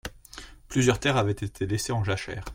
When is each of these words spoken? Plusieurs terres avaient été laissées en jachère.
Plusieurs 0.67 0.99
terres 0.99 1.17
avaient 1.17 1.31
été 1.33 1.67
laissées 1.67 1.93
en 1.93 2.03
jachère. 2.03 2.45